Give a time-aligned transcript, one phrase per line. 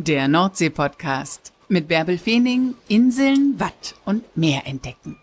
[0.00, 5.16] Der Nordsee-Podcast mit Bärbel Feening, Inseln, Watt und Meer entdecken.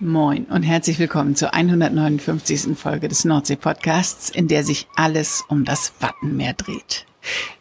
[0.00, 2.78] Moin und herzlich willkommen zur 159.
[2.78, 7.04] Folge des Nordsee-Podcasts, in der sich alles um das Wattenmeer dreht.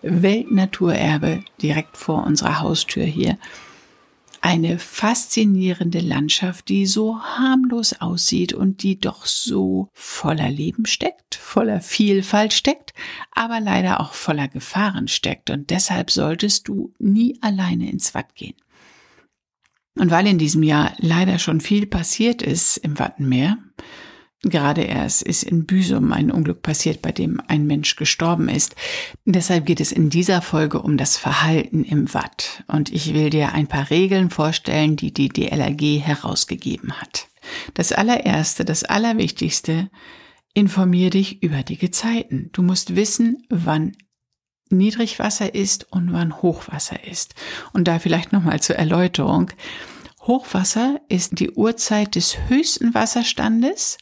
[0.02, 3.38] Weltnaturerbe direkt vor unserer Haustür hier.
[4.44, 11.80] Eine faszinierende Landschaft, die so harmlos aussieht und die doch so voller Leben steckt, voller
[11.80, 12.94] Vielfalt steckt,
[13.32, 15.52] aber leider auch voller Gefahren steckt.
[15.52, 18.56] Und deshalb solltest du nie alleine ins Watt gehen.
[20.00, 23.58] Und weil in diesem Jahr leider schon viel passiert ist im Wattenmeer,
[24.44, 28.76] Gerade erst ist in Büsum ein Unglück passiert, bei dem ein Mensch gestorben ist.
[29.24, 32.64] Deshalb geht es in dieser Folge um das Verhalten im Watt.
[32.68, 37.28] Und ich will dir ein paar Regeln vorstellen, die die DLRG herausgegeben hat.
[37.76, 39.90] Das allererste, das allerwichtigste,
[40.56, 42.50] informier dich über die Gezeiten.
[42.52, 43.96] Du musst wissen, wann
[44.72, 47.36] Niedrigwasser ist und wann Hochwasser ist.
[47.74, 49.52] Und da vielleicht nochmal zur Erläuterung.
[50.22, 53.98] Hochwasser ist die Uhrzeit des höchsten Wasserstandes.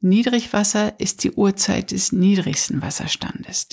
[0.00, 3.68] Niedrigwasser ist die Uhrzeit des niedrigsten Wasserstandes.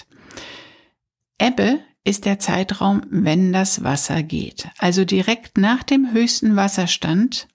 [1.37, 4.69] Ebbe ist der Zeitraum, wenn das Wasser geht.
[4.77, 7.47] Also direkt nach dem höchsten Wasserstand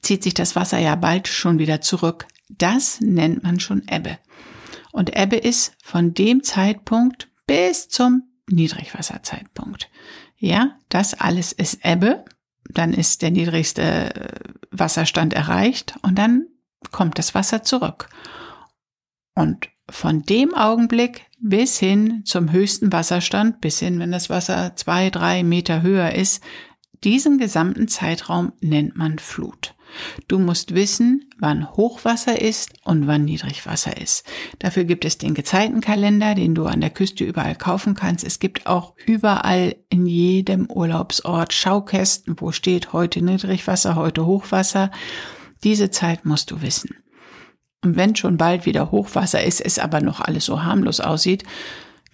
[0.00, 2.26] zieht sich das Wasser ja bald schon wieder zurück.
[2.48, 4.18] Das nennt man schon Ebbe.
[4.90, 9.88] Und Ebbe ist von dem Zeitpunkt bis zum Niedrigwasserzeitpunkt.
[10.36, 12.24] Ja, das alles ist Ebbe
[12.74, 14.38] dann ist der niedrigste äh,
[14.70, 16.46] Wasserstand erreicht und dann
[16.90, 18.08] kommt das Wasser zurück.
[19.34, 25.10] Und von dem Augenblick bis hin zum höchsten Wasserstand, bis hin, wenn das Wasser zwei,
[25.10, 26.42] drei Meter höher ist,
[27.04, 29.74] diesen gesamten Zeitraum nennt man Flut.
[30.28, 34.24] Du musst wissen, wann Hochwasser ist und wann Niedrigwasser ist.
[34.58, 38.24] Dafür gibt es den Gezeitenkalender, den du an der Küste überall kaufen kannst.
[38.24, 44.90] Es gibt auch überall in jedem Urlaubsort Schaukästen, wo steht heute Niedrigwasser, heute Hochwasser.
[45.64, 46.96] Diese Zeit musst du wissen.
[47.84, 51.44] Und wenn schon bald wieder Hochwasser ist, es aber noch alles so harmlos aussieht,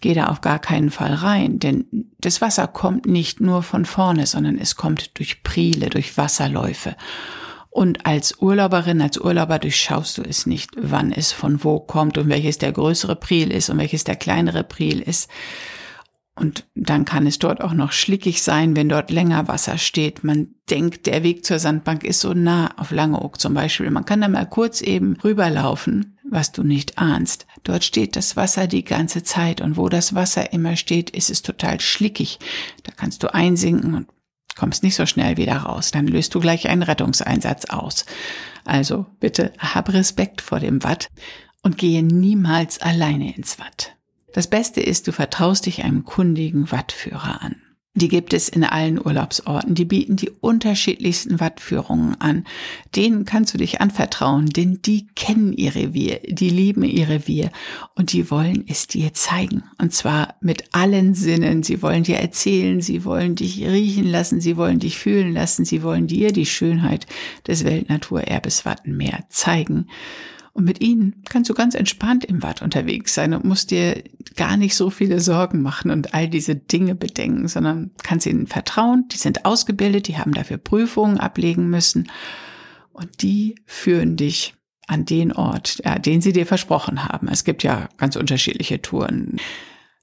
[0.00, 1.86] geh da auf gar keinen Fall rein, denn
[2.20, 6.96] das Wasser kommt nicht nur von vorne, sondern es kommt durch Priele, durch Wasserläufe.
[7.70, 12.28] Und als Urlauberin, als Urlauber durchschaust du es nicht, wann es von wo kommt und
[12.28, 15.28] welches der größere Priel ist und welches der kleinere Priel ist.
[16.38, 20.22] Und dann kann es dort auch noch schlickig sein, wenn dort länger Wasser steht.
[20.22, 23.90] Man denkt, der Weg zur Sandbank ist so nah auf Langeoog zum Beispiel.
[23.90, 27.46] Man kann da mal kurz eben rüberlaufen, was du nicht ahnst.
[27.64, 31.42] Dort steht das Wasser die ganze Zeit und wo das Wasser immer steht, ist es
[31.42, 32.38] total schlickig.
[32.84, 34.06] Da kannst du einsinken und
[34.56, 38.04] kommst nicht so schnell wieder raus, dann löst du gleich einen Rettungseinsatz aus.
[38.64, 41.08] Also bitte hab Respekt vor dem Watt
[41.62, 43.97] und gehe niemals alleine ins Watt.
[44.32, 47.56] Das Beste ist, du vertraust dich einem kundigen Wattführer an.
[47.98, 49.74] Die gibt es in allen Urlaubsorten.
[49.74, 52.44] Die bieten die unterschiedlichsten Wattführungen an.
[52.94, 57.50] Denen kannst du dich anvertrauen, denn die kennen ihr Revier, die lieben ihr Revier
[57.96, 59.64] und die wollen es dir zeigen.
[59.80, 61.64] Und zwar mit allen Sinnen.
[61.64, 65.82] Sie wollen dir erzählen, sie wollen dich riechen lassen, sie wollen dich fühlen lassen, sie
[65.82, 67.06] wollen dir die Schönheit
[67.48, 69.88] des Weltnaturerbes Wattenmeer zeigen.
[70.58, 74.02] Und mit ihnen kannst du ganz entspannt im Watt unterwegs sein und musst dir
[74.34, 79.06] gar nicht so viele Sorgen machen und all diese Dinge bedenken, sondern kannst ihnen vertrauen.
[79.12, 82.10] Die sind ausgebildet, die haben dafür Prüfungen ablegen müssen
[82.92, 84.56] und die führen dich
[84.88, 87.28] an den Ort, ja, den sie dir versprochen haben.
[87.28, 89.36] Es gibt ja ganz unterschiedliche Touren.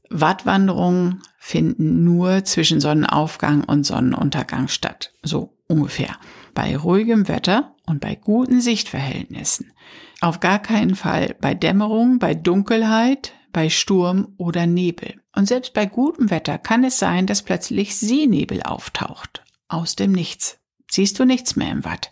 [0.10, 5.12] Wattwanderungen finden nur zwischen Sonnenaufgang und Sonnenuntergang statt.
[5.22, 6.16] So ungefähr.
[6.54, 9.74] Bei ruhigem Wetter und bei guten Sichtverhältnissen.
[10.22, 15.22] Auf gar keinen Fall bei Dämmerung, bei Dunkelheit, bei Sturm oder Nebel.
[15.36, 19.44] Und selbst bei gutem Wetter kann es sein, dass plötzlich Seenebel auftaucht.
[19.68, 20.60] Aus dem Nichts.
[20.90, 22.10] Siehst du nichts mehr im Watt.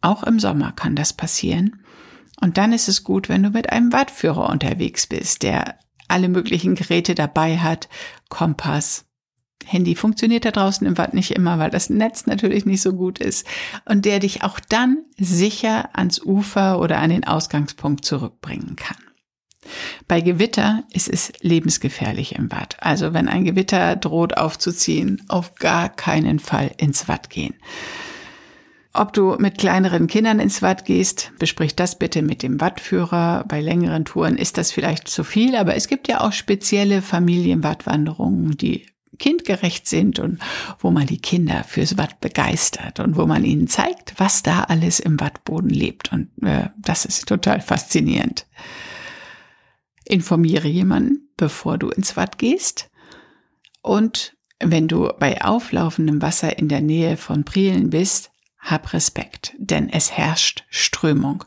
[0.00, 1.82] Auch im Sommer kann das passieren.
[2.40, 5.78] Und dann ist es gut, wenn du mit einem Wattführer unterwegs bist, der
[6.08, 7.88] alle möglichen Geräte dabei hat,
[8.28, 9.06] Kompass,
[9.64, 13.18] Handy funktioniert da draußen im Watt nicht immer, weil das Netz natürlich nicht so gut
[13.18, 13.46] ist
[13.84, 18.96] und der dich auch dann sicher ans Ufer oder an den Ausgangspunkt zurückbringen kann.
[20.06, 22.76] Bei Gewitter ist es lebensgefährlich im Watt.
[22.80, 27.54] Also wenn ein Gewitter droht aufzuziehen, auf gar keinen Fall ins Watt gehen.
[28.92, 33.44] Ob du mit kleineren Kindern ins Watt gehst, besprich das bitte mit dem Wattführer.
[33.46, 38.56] Bei längeren Touren ist das vielleicht zu viel, aber es gibt ja auch spezielle Familienwattwanderungen,
[38.56, 38.86] die
[39.18, 40.40] kindgerecht sind und
[40.78, 45.00] wo man die Kinder fürs Watt begeistert und wo man ihnen zeigt, was da alles
[45.00, 46.12] im Wattboden lebt.
[46.12, 48.46] Und äh, das ist total faszinierend.
[50.04, 52.90] Informiere jemanden, bevor du ins Watt gehst.
[53.82, 59.88] Und wenn du bei auflaufendem Wasser in der Nähe von Prielen bist, hab Respekt, denn
[59.88, 61.44] es herrscht Strömung.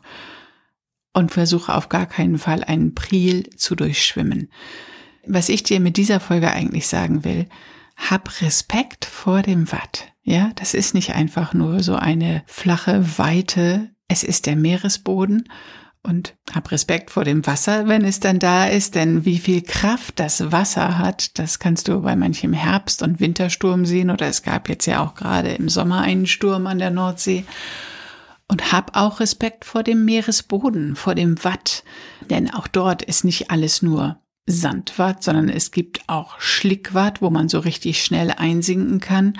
[1.12, 4.50] Und versuche auf gar keinen Fall einen Priel zu durchschwimmen.
[5.26, 7.46] Was ich dir mit dieser Folge eigentlich sagen will,
[7.96, 10.12] hab Respekt vor dem Watt.
[10.22, 13.90] Ja, das ist nicht einfach nur so eine flache Weite.
[14.08, 15.48] Es ist der Meeresboden
[16.02, 20.18] und hab Respekt vor dem Wasser, wenn es dann da ist, denn wie viel Kraft
[20.18, 24.68] das Wasser hat, das kannst du bei manchem Herbst- und Wintersturm sehen oder es gab
[24.68, 27.44] jetzt ja auch gerade im Sommer einen Sturm an der Nordsee.
[28.48, 31.84] Und hab auch Respekt vor dem Meeresboden, vor dem Watt,
[32.30, 37.48] denn auch dort ist nicht alles nur Sandwatt, sondern es gibt auch Schlickwatt, wo man
[37.48, 39.34] so richtig schnell einsinken kann.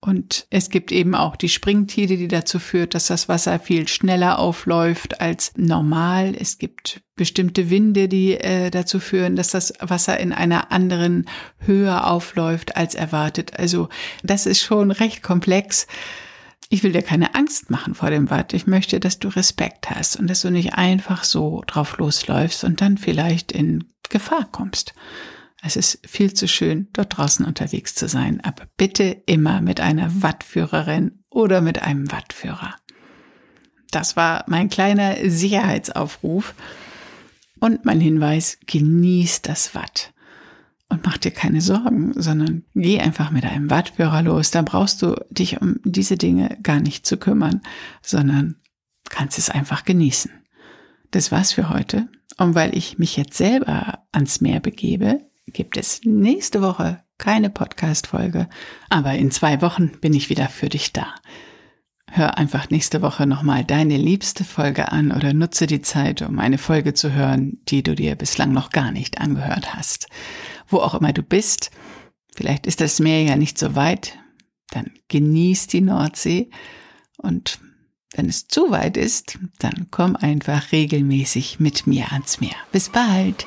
[0.00, 4.38] Und es gibt eben auch die Springtide, die dazu führt, dass das Wasser viel schneller
[4.38, 6.34] aufläuft als normal.
[6.38, 11.28] Es gibt bestimmte Winde, die äh, dazu führen, dass das Wasser in einer anderen
[11.58, 13.58] Höhe aufläuft als erwartet.
[13.58, 13.88] Also
[14.22, 15.88] das ist schon recht komplex.
[16.68, 18.52] Ich will dir keine Angst machen vor dem Watt.
[18.52, 22.80] Ich möchte, dass du Respekt hast und dass du nicht einfach so drauf losläufst und
[22.80, 24.94] dann vielleicht in Gefahr kommst.
[25.62, 30.22] Es ist viel zu schön, dort draußen unterwegs zu sein, aber bitte immer mit einer
[30.22, 32.76] Wattführerin oder mit einem Wattführer.
[33.90, 36.54] Das war mein kleiner Sicherheitsaufruf
[37.58, 40.12] und mein Hinweis, genieß das Watt.
[40.88, 44.52] Und mach dir keine Sorgen, sondern geh einfach mit einem Wattführer los.
[44.52, 47.60] Da brauchst du dich um diese Dinge gar nicht zu kümmern,
[48.02, 48.56] sondern
[49.08, 50.30] kannst es einfach genießen.
[51.16, 52.10] Das war's für heute.
[52.36, 58.50] Und weil ich mich jetzt selber ans Meer begebe, gibt es nächste Woche keine Podcast-Folge,
[58.90, 61.14] aber in zwei Wochen bin ich wieder für dich da.
[62.10, 66.58] Hör einfach nächste Woche nochmal deine liebste Folge an oder nutze die Zeit, um eine
[66.58, 70.08] Folge zu hören, die du dir bislang noch gar nicht angehört hast.
[70.68, 71.70] Wo auch immer du bist,
[72.34, 74.18] vielleicht ist das Meer ja nicht so weit,
[74.68, 76.50] dann genieß die Nordsee
[77.16, 77.58] und
[78.16, 82.56] wenn es zu weit ist, dann komm einfach regelmäßig mit mir ans Meer.
[82.72, 83.46] Bis bald!